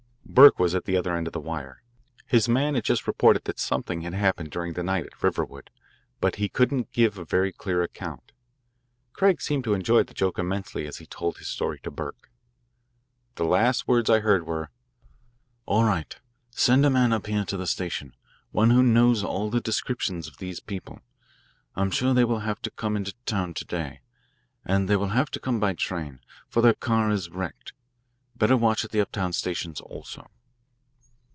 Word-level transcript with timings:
Burke 0.33 0.59
was 0.59 0.73
at 0.73 0.85
the 0.85 0.95
other 0.95 1.13
end 1.13 1.27
of 1.27 1.33
the 1.33 1.41
wire. 1.41 1.83
His 2.25 2.47
man 2.47 2.75
had 2.75 2.85
just 2.85 3.05
reported 3.05 3.43
that 3.43 3.59
something 3.59 4.01
had 4.03 4.13
happened 4.13 4.49
during 4.49 4.73
the 4.73 4.81
night 4.81 5.05
at 5.05 5.21
Riverwood, 5.21 5.69
but 6.21 6.37
he 6.37 6.47
couldn't 6.47 6.93
give 6.93 7.17
a 7.17 7.25
very 7.25 7.51
clear 7.51 7.83
account. 7.83 8.31
Craig 9.11 9.41
seemed 9.41 9.65
to 9.65 9.73
enjoy 9.73 10.03
the 10.03 10.13
joke 10.13 10.39
immensely 10.39 10.87
as 10.87 10.97
he 10.97 11.05
told 11.05 11.37
his 11.39 11.49
story 11.49 11.79
to 11.79 11.91
Burke. 11.91 12.31
The 13.35 13.43
last 13.43 13.89
words 13.89 14.09
I 14.09 14.21
heard 14.21 14.47
were: 14.47 14.69
"All 15.65 15.83
right. 15.83 16.15
Send 16.49 16.85
a 16.85 16.89
man 16.89 17.11
up 17.11 17.27
here 17.27 17.43
to 17.43 17.57
the 17.57 17.67
station 17.67 18.15
one 18.51 18.69
who 18.69 18.81
knows 18.81 19.25
all 19.25 19.49
the 19.49 19.59
descriptions 19.59 20.29
of 20.29 20.37
these 20.37 20.61
people. 20.61 21.01
I'm 21.75 21.91
sure 21.91 22.13
they 22.13 22.23
will 22.23 22.39
have 22.39 22.61
to 22.61 22.71
come 22.71 22.95
into 22.95 23.13
town 23.25 23.53
to 23.55 23.65
day, 23.65 23.99
and 24.63 24.87
they 24.87 24.95
will 24.95 25.07
have 25.09 25.29
to 25.31 25.41
come 25.41 25.59
by 25.59 25.73
train, 25.73 26.21
for 26.47 26.61
their 26.61 26.73
car 26.73 27.11
is 27.11 27.29
wrecked. 27.29 27.73
Better 28.33 28.57
watch 28.57 28.83
at 28.83 28.89
the 28.89 28.99
uptown 28.99 29.33
stations, 29.33 29.79
also." 29.81 30.27